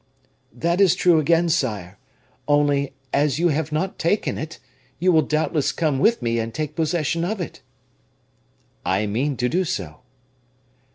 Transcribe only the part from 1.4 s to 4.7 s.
sire. Only, as you have not taken it,